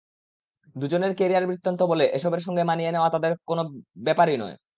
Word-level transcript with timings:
দুজনের 0.75 1.11
ক্যারিয়ার-বৃত্তান্ত 1.17 1.79
বলে 1.91 2.05
এসবের 2.17 2.41
সঙ্গে 2.43 2.63
মানিয়ে 2.63 2.93
নেওয়া 2.93 3.09
তাঁদের 3.13 3.31
জন্য 3.31 3.47
কোনো 3.49 3.61
ব্যাপারই 4.05 4.37
নয়। 4.37 4.55